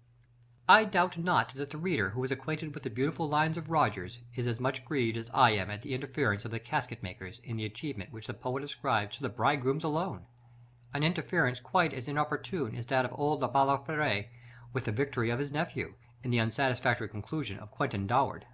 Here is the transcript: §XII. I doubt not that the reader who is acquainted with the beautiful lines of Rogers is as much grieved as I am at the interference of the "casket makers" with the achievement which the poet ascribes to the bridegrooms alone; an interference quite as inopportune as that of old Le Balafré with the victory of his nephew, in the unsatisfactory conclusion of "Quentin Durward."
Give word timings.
§XII. 0.02 0.06
I 0.70 0.84
doubt 0.86 1.18
not 1.18 1.52
that 1.52 1.68
the 1.68 1.76
reader 1.76 2.08
who 2.08 2.24
is 2.24 2.30
acquainted 2.30 2.72
with 2.72 2.84
the 2.84 2.88
beautiful 2.88 3.28
lines 3.28 3.58
of 3.58 3.68
Rogers 3.68 4.20
is 4.34 4.46
as 4.46 4.58
much 4.58 4.82
grieved 4.82 5.18
as 5.18 5.30
I 5.34 5.50
am 5.50 5.68
at 5.70 5.82
the 5.82 5.92
interference 5.92 6.46
of 6.46 6.52
the 6.52 6.58
"casket 6.58 7.02
makers" 7.02 7.38
with 7.46 7.56
the 7.58 7.66
achievement 7.66 8.10
which 8.10 8.26
the 8.26 8.32
poet 8.32 8.64
ascribes 8.64 9.16
to 9.16 9.22
the 9.22 9.28
bridegrooms 9.28 9.84
alone; 9.84 10.24
an 10.94 11.02
interference 11.02 11.60
quite 11.60 11.92
as 11.92 12.08
inopportune 12.08 12.74
as 12.76 12.86
that 12.86 13.04
of 13.04 13.12
old 13.12 13.42
Le 13.42 13.50
Balafré 13.50 14.28
with 14.72 14.86
the 14.86 14.90
victory 14.92 15.28
of 15.28 15.38
his 15.38 15.52
nephew, 15.52 15.92
in 16.24 16.30
the 16.30 16.38
unsatisfactory 16.40 17.10
conclusion 17.10 17.58
of 17.58 17.70
"Quentin 17.70 18.06
Durward." 18.06 18.46